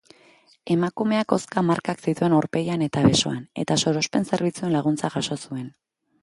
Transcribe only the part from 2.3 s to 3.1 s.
aurpegian eta